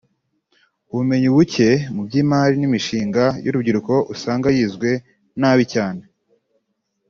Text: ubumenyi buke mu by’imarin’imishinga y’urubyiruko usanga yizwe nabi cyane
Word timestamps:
ubumenyi 0.91 1.27
buke 1.35 1.69
mu 1.95 2.01
by’imarin’imishinga 2.07 3.23
y’urubyiruko 3.43 3.93
usanga 4.13 4.47
yizwe 4.55 4.89
nabi 5.39 5.63
cyane 5.73 6.01